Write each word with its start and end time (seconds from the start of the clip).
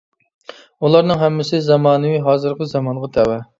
ئۇلارنىڭ 0.87 1.19
ھەممىسى 1.25 1.61
زامانىۋى، 1.67 2.25
ھازىرقى 2.31 2.71
زامانغا 2.75 3.15
تەۋە. 3.21 3.41